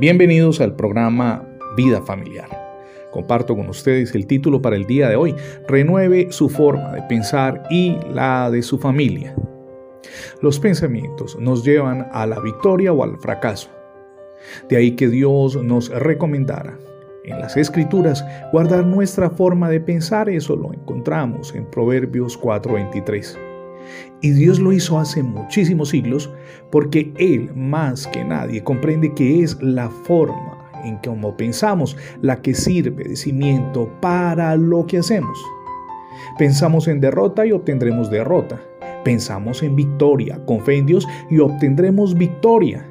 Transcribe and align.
Bienvenidos 0.00 0.60
al 0.60 0.76
programa 0.76 1.44
Vida 1.76 2.00
Familiar. 2.00 2.48
Comparto 3.10 3.56
con 3.56 3.68
ustedes 3.68 4.14
el 4.14 4.28
título 4.28 4.62
para 4.62 4.76
el 4.76 4.86
día 4.86 5.08
de 5.08 5.16
hoy, 5.16 5.34
Renueve 5.66 6.28
su 6.30 6.48
forma 6.48 6.92
de 6.92 7.02
pensar 7.02 7.64
y 7.68 7.96
la 8.14 8.48
de 8.48 8.62
su 8.62 8.78
familia. 8.78 9.34
Los 10.40 10.60
pensamientos 10.60 11.36
nos 11.40 11.64
llevan 11.64 12.08
a 12.12 12.26
la 12.28 12.38
victoria 12.38 12.92
o 12.92 13.02
al 13.02 13.18
fracaso. 13.18 13.70
De 14.68 14.76
ahí 14.76 14.92
que 14.92 15.08
Dios 15.08 15.60
nos 15.60 15.88
recomendara 15.88 16.78
en 17.24 17.40
las 17.40 17.56
escrituras 17.56 18.24
guardar 18.52 18.86
nuestra 18.86 19.30
forma 19.30 19.68
de 19.68 19.80
pensar, 19.80 20.28
eso 20.28 20.54
lo 20.54 20.72
encontramos 20.72 21.52
en 21.56 21.68
Proverbios 21.68 22.38
4:23. 22.38 23.47
Y 24.20 24.30
Dios 24.30 24.58
lo 24.58 24.72
hizo 24.72 24.98
hace 24.98 25.22
muchísimos 25.22 25.90
siglos 25.90 26.30
porque 26.70 27.12
Él 27.16 27.50
más 27.54 28.06
que 28.06 28.24
nadie 28.24 28.62
comprende 28.62 29.14
que 29.14 29.42
es 29.42 29.60
la 29.62 29.88
forma 29.88 30.70
en 30.84 30.96
como 30.98 31.36
pensamos 31.36 31.96
la 32.20 32.40
que 32.40 32.54
sirve 32.54 33.04
de 33.04 33.16
cimiento 33.16 33.90
para 34.00 34.56
lo 34.56 34.86
que 34.86 34.98
hacemos. 34.98 35.38
Pensamos 36.38 36.88
en 36.88 37.00
derrota 37.00 37.46
y 37.46 37.52
obtendremos 37.52 38.10
derrota. 38.10 38.60
Pensamos 39.04 39.62
en 39.62 39.76
victoria, 39.76 40.40
con 40.44 40.60
fe 40.60 40.78
en 40.78 40.86
Dios 40.86 41.06
y 41.30 41.38
obtendremos 41.38 42.14
victoria. 42.14 42.86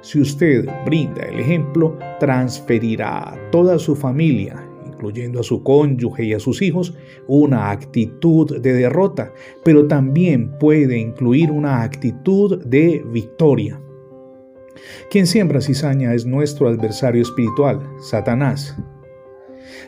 Si 0.00 0.20
usted 0.20 0.68
brinda 0.84 1.22
el 1.22 1.40
ejemplo, 1.40 1.98
transferirá 2.20 3.30
a 3.30 3.50
toda 3.50 3.78
su 3.78 3.96
familia 3.96 4.67
incluyendo 4.98 5.38
a 5.38 5.44
su 5.44 5.62
cónyuge 5.62 6.24
y 6.24 6.34
a 6.34 6.40
sus 6.40 6.60
hijos, 6.60 6.94
una 7.28 7.70
actitud 7.70 8.60
de 8.60 8.72
derrota, 8.72 9.32
pero 9.64 9.86
también 9.86 10.58
puede 10.58 10.98
incluir 10.98 11.52
una 11.52 11.82
actitud 11.82 12.64
de 12.64 13.04
victoria. 13.12 13.80
Quien 15.10 15.26
siembra 15.26 15.60
cizaña 15.60 16.14
es 16.14 16.26
nuestro 16.26 16.68
adversario 16.68 17.22
espiritual, 17.22 17.80
Satanás. 18.00 18.76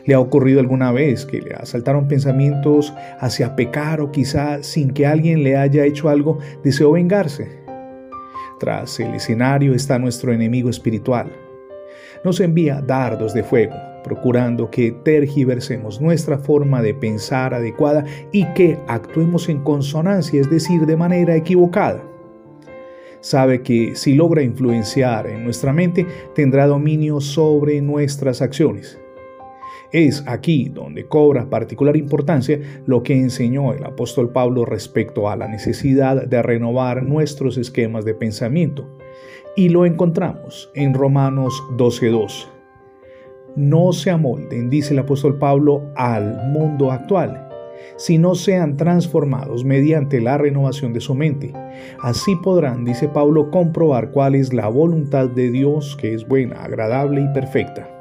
¿Le 0.05 0.13
ha 0.13 0.19
ocurrido 0.19 0.61
alguna 0.61 0.91
vez 0.91 1.25
que 1.25 1.41
le 1.41 1.53
asaltaron 1.55 2.07
pensamientos 2.07 2.93
hacia 3.19 3.55
pecar 3.55 3.99
o 3.99 4.11
quizá 4.11 4.63
sin 4.63 4.91
que 4.91 5.05
alguien 5.05 5.43
le 5.43 5.57
haya 5.57 5.85
hecho 5.85 6.07
algo 6.07 6.39
deseó 6.63 6.93
vengarse? 6.93 7.59
Tras 8.59 8.99
el 8.99 9.13
escenario 9.15 9.73
está 9.73 9.99
nuestro 9.99 10.31
enemigo 10.31 10.69
espiritual. 10.69 11.31
Nos 12.23 12.39
envía 12.39 12.81
dardos 12.81 13.33
de 13.33 13.43
fuego, 13.43 13.73
procurando 14.03 14.69
que 14.69 14.91
tergiversemos 14.91 15.99
nuestra 15.99 16.37
forma 16.37 16.81
de 16.83 16.93
pensar 16.93 17.55
adecuada 17.55 18.05
y 18.31 18.45
que 18.53 18.77
actuemos 18.87 19.49
en 19.49 19.63
consonancia, 19.63 20.39
es 20.39 20.49
decir, 20.49 20.85
de 20.85 20.97
manera 20.97 21.35
equivocada. 21.35 22.03
Sabe 23.21 23.63
que 23.63 23.95
si 23.95 24.13
logra 24.13 24.43
influenciar 24.43 25.27
en 25.27 25.43
nuestra 25.43 25.73
mente, 25.73 26.05
tendrá 26.35 26.67
dominio 26.67 27.21
sobre 27.21 27.81
nuestras 27.81 28.41
acciones. 28.41 29.00
Es 29.91 30.23
aquí 30.27 30.69
donde 30.69 31.05
cobra 31.05 31.49
particular 31.49 31.97
importancia 31.97 32.59
lo 32.85 33.03
que 33.03 33.13
enseñó 33.13 33.73
el 33.73 33.83
apóstol 33.83 34.31
Pablo 34.31 34.65
respecto 34.65 35.29
a 35.29 35.35
la 35.35 35.47
necesidad 35.47 36.25
de 36.25 36.41
renovar 36.41 37.03
nuestros 37.03 37.57
esquemas 37.57 38.05
de 38.05 38.13
pensamiento. 38.13 38.97
Y 39.55 39.69
lo 39.69 39.85
encontramos 39.85 40.71
en 40.75 40.93
Romanos 40.93 41.61
12.2 41.77 42.47
no 43.55 43.91
se 43.91 44.09
amolden, 44.09 44.69
dice 44.69 44.93
el 44.93 44.99
apóstol 44.99 45.37
Pablo, 45.37 45.83
al 45.95 46.51
mundo 46.51 46.91
actual, 46.91 47.49
sino 47.97 48.35
sean 48.35 48.77
transformados 48.77 49.65
mediante 49.65 50.21
la 50.21 50.37
renovación 50.37 50.93
de 50.93 51.01
su 51.01 51.15
mente. 51.15 51.51
Así 52.01 52.35
podrán, 52.43 52.85
dice 52.85 53.09
Pablo, 53.09 53.51
comprobar 53.51 54.11
cuál 54.11 54.35
es 54.35 54.53
la 54.53 54.67
voluntad 54.69 55.29
de 55.29 55.51
Dios, 55.51 55.97
que 55.99 56.13
es 56.13 56.27
buena, 56.27 56.63
agradable 56.63 57.21
y 57.21 57.33
perfecta. 57.33 58.00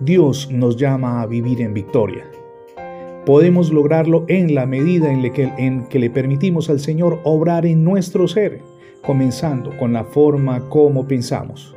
Dios 0.00 0.50
nos 0.50 0.78
llama 0.78 1.20
a 1.20 1.26
vivir 1.26 1.60
en 1.60 1.74
victoria. 1.74 2.24
Podemos 3.26 3.70
lograrlo 3.70 4.24
en 4.28 4.54
la 4.54 4.64
medida 4.64 5.12
en, 5.12 5.30
que, 5.32 5.52
en 5.58 5.84
que 5.88 5.98
le 5.98 6.08
permitimos 6.08 6.70
al 6.70 6.80
Señor 6.80 7.20
obrar 7.24 7.66
en 7.66 7.84
nuestro 7.84 8.26
ser, 8.26 8.62
comenzando 9.02 9.76
con 9.76 9.92
la 9.92 10.04
forma 10.04 10.68
como 10.70 11.06
pensamos. 11.06 11.76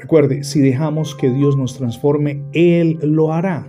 Recuerde, 0.00 0.42
si 0.42 0.60
dejamos 0.60 1.14
que 1.14 1.28
Dios 1.28 1.56
nos 1.58 1.76
transforme, 1.76 2.42
Él 2.54 2.98
lo 3.02 3.32
hará, 3.32 3.66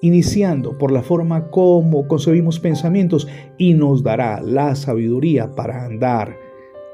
iniciando 0.00 0.78
por 0.78 0.92
la 0.92 1.02
forma 1.02 1.50
como 1.50 2.06
concebimos 2.06 2.60
pensamientos 2.60 3.26
y 3.58 3.74
nos 3.74 4.04
dará 4.04 4.40
la 4.40 4.76
sabiduría 4.76 5.54
para 5.56 5.84
andar, 5.84 6.36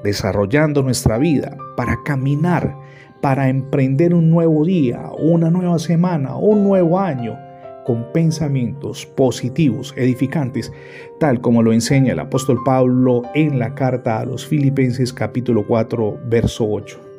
desarrollando 0.03 0.83
nuestra 0.83 1.19
vida, 1.19 1.59
para 1.77 1.99
caminar, 2.05 2.75
para 3.21 3.49
emprender 3.49 4.15
un 4.15 4.31
nuevo 4.31 4.65
día, 4.65 5.11
una 5.19 5.51
nueva 5.51 5.79
semana, 5.79 6.37
un 6.37 6.65
nuevo 6.65 6.99
año 6.99 7.39
con 7.85 8.13
pensamientos 8.13 9.07
positivos, 9.07 9.95
edificantes, 9.97 10.73
tal 11.19 11.41
como 11.41 11.63
lo 11.63 11.73
enseña 11.73 12.13
el 12.13 12.19
apóstol 12.21 12.59
Pablo 12.65 13.23
en 13.35 13.59
la 13.59 13.75
carta 13.75 14.21
a 14.21 14.25
los 14.25 14.47
Filipenses 14.47 15.13
capítulo 15.13 15.67
4, 15.67 16.21
verso 16.27 16.67
8 16.71 17.11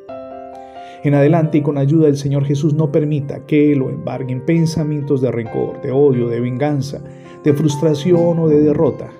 en 1.04 1.14
adelante 1.14 1.58
y 1.58 1.62
con 1.62 1.78
ayuda 1.78 2.06
del 2.06 2.16
Señor 2.16 2.44
Jesús 2.44 2.74
no 2.74 2.92
permita 2.92 3.44
que 3.44 3.74
lo 3.74 3.90
embarguen 3.90 4.44
pensamientos 4.44 5.20
de 5.20 5.32
rencor, 5.32 5.82
de 5.82 5.90
odio, 5.90 6.28
de 6.28 6.40
venganza, 6.40 7.00
de 7.42 7.52
frustración 7.52 8.38
o 8.38 8.48
de 8.48 8.60
derrota. 8.60 9.10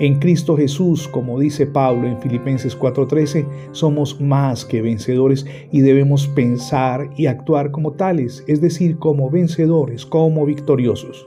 En 0.00 0.20
Cristo 0.20 0.56
Jesús, 0.56 1.08
como 1.08 1.40
dice 1.40 1.66
Pablo 1.66 2.06
en 2.06 2.20
Filipenses 2.20 2.78
4:13, 2.78 3.44
somos 3.72 4.20
más 4.20 4.64
que 4.64 4.80
vencedores 4.80 5.44
y 5.72 5.80
debemos 5.80 6.28
pensar 6.28 7.10
y 7.16 7.26
actuar 7.26 7.72
como 7.72 7.92
tales, 7.92 8.44
es 8.46 8.60
decir, 8.60 8.98
como 8.98 9.28
vencedores, 9.28 10.06
como 10.06 10.46
victoriosos. 10.46 11.26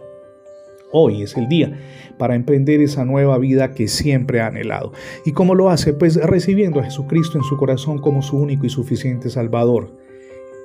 Hoy 0.93 1.21
es 1.21 1.35
el 1.35 1.49
día 1.49 1.77
para 2.17 2.35
emprender 2.35 2.79
esa 2.79 3.03
nueva 3.03 3.37
vida 3.37 3.73
que 3.73 3.89
siempre 3.89 4.39
ha 4.39 4.47
anhelado. 4.47 4.93
¿Y 5.25 5.33
cómo 5.33 5.53
lo 5.53 5.69
hace? 5.69 5.91
Pues 5.91 6.15
recibiendo 6.15 6.79
a 6.79 6.83
Jesucristo 6.83 7.37
en 7.37 7.43
su 7.43 7.57
corazón 7.57 7.99
como 7.99 8.21
su 8.21 8.37
único 8.37 8.65
y 8.65 8.69
suficiente 8.69 9.29
Salvador. 9.29 9.91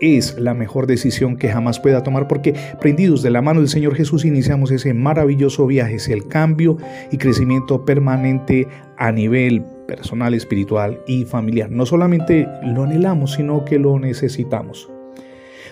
Es 0.00 0.38
la 0.38 0.52
mejor 0.52 0.86
decisión 0.86 1.36
que 1.36 1.48
jamás 1.48 1.80
pueda 1.80 2.02
tomar 2.02 2.28
porque 2.28 2.54
prendidos 2.80 3.22
de 3.22 3.30
la 3.30 3.40
mano 3.40 3.60
del 3.60 3.68
Señor 3.68 3.94
Jesús 3.94 4.24
iniciamos 4.26 4.70
ese 4.70 4.92
maravilloso 4.92 5.66
viaje, 5.66 5.94
es 5.94 6.08
el 6.08 6.28
cambio 6.28 6.76
y 7.10 7.16
crecimiento 7.16 7.84
permanente 7.84 8.68
a 8.98 9.10
nivel 9.10 9.64
personal, 9.88 10.34
espiritual 10.34 11.00
y 11.06 11.24
familiar. 11.24 11.70
No 11.70 11.86
solamente 11.86 12.46
lo 12.62 12.82
anhelamos, 12.82 13.34
sino 13.34 13.64
que 13.64 13.78
lo 13.78 13.98
necesitamos. 13.98 14.90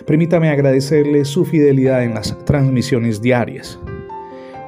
Permítame 0.07 0.49
agradecerle 0.49 1.23
su 1.25 1.45
fidelidad 1.45 2.03
en 2.03 2.15
las 2.15 2.37
transmisiones 2.45 3.21
diarias. 3.21 3.79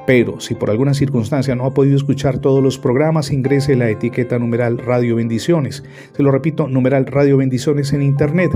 Pero 0.08 0.40
si 0.40 0.54
por 0.54 0.70
alguna 0.70 0.94
circunstancia 0.94 1.54
no 1.54 1.66
ha 1.66 1.74
podido 1.74 1.94
escuchar 1.94 2.38
todos 2.38 2.62
los 2.62 2.78
programas, 2.78 3.30
ingrese 3.30 3.76
la 3.76 3.90
etiqueta 3.90 4.38
numeral 4.38 4.78
Radio 4.78 5.16
Bendiciones. 5.16 5.84
Se 6.16 6.22
lo 6.22 6.30
repito, 6.30 6.66
numeral 6.66 7.04
Radio 7.04 7.36
Bendiciones 7.36 7.92
en 7.92 8.00
Internet 8.00 8.50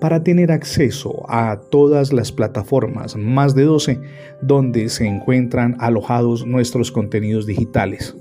para 0.00 0.24
tener 0.24 0.50
acceso 0.50 1.26
a 1.28 1.60
todas 1.70 2.14
las 2.14 2.32
plataformas, 2.32 3.14
más 3.14 3.54
de 3.54 3.64
12, 3.64 4.00
donde 4.40 4.88
se 4.88 5.06
encuentran 5.06 5.76
alojados 5.80 6.46
nuestros 6.46 6.90
contenidos 6.90 7.44
digitales. 7.44 8.16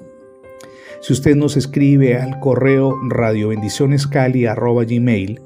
Si 1.00 1.13
usted 1.13 1.38
nos 1.38 1.56
escribe 1.56 2.18
al 2.18 2.42
correo 2.42 2.94
radiobendicionescali.gmail, 3.09 5.40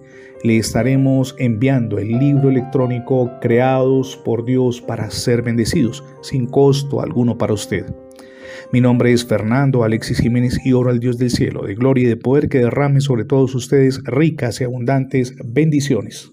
le 0.43 0.57
estaremos 0.57 1.35
enviando 1.37 1.97
el 1.97 2.17
libro 2.17 2.49
electrónico 2.49 3.31
Creados 3.41 4.17
por 4.23 4.45
Dios 4.45 4.81
para 4.81 5.11
ser 5.11 5.41
bendecidos, 5.41 6.03
sin 6.21 6.45
costo 6.45 7.01
alguno 7.01 7.37
para 7.37 7.53
usted. 7.53 7.85
Mi 8.71 8.81
nombre 8.81 9.11
es 9.11 9.25
Fernando 9.25 9.83
Alexis 9.83 10.19
Jiménez 10.19 10.59
y 10.63 10.73
oro 10.73 10.91
al 10.91 10.99
Dios 10.99 11.17
del 11.17 11.31
cielo, 11.31 11.63
de 11.63 11.75
gloria 11.75 12.03
y 12.03 12.07
de 12.07 12.17
poder 12.17 12.49
que 12.49 12.59
derrame 12.59 13.01
sobre 13.01 13.25
todos 13.25 13.55
ustedes 13.55 14.01
ricas 14.03 14.61
y 14.61 14.63
abundantes 14.63 15.35
bendiciones. 15.43 16.31